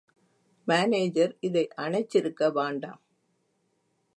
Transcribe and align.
Manager 0.67 1.33
இதை 1.39 1.63
அணைச்சிருக்க 1.77 2.49
வாண்டாம். 2.49 3.01